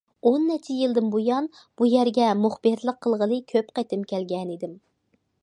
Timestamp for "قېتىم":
3.79-4.09